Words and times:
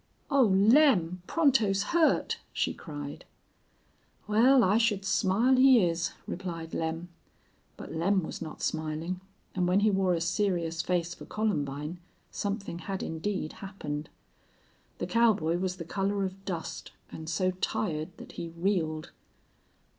"Oh, 0.31 0.41
Lem 0.45 1.21
Pronto's 1.27 1.83
hurt!" 1.93 2.39
she 2.53 2.73
cried. 2.73 3.23
"Wal, 4.27 4.63
I 4.63 4.79
should 4.79 5.05
smile 5.05 5.55
he 5.57 5.83
is," 5.85 6.13
replied 6.25 6.73
Lem. 6.73 7.09
But 7.77 7.93
Lem 7.93 8.23
was 8.23 8.41
not 8.41 8.63
smiling. 8.63 9.21
And 9.53 9.67
when 9.67 9.81
he 9.81 9.91
wore 9.91 10.15
a 10.15 10.19
serious 10.21 10.81
face 10.81 11.13
for 11.13 11.25
Columbine 11.27 11.99
something 12.31 12.79
had 12.79 13.03
indeed 13.03 13.53
happened. 13.61 14.09
The 14.97 15.05
cowboy 15.05 15.57
was 15.57 15.75
the 15.77 15.85
color 15.85 16.25
of 16.25 16.45
dust 16.45 16.91
and 17.11 17.29
so 17.29 17.51
tired 17.51 18.09
that 18.17 18.31
he 18.31 18.49
reeled. 18.49 19.11